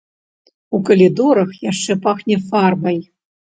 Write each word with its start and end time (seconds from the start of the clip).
У 0.77 0.79
калідорах 0.87 1.53
яшчэ 1.71 1.99
пахне 2.07 2.35
фарбай. 2.51 2.97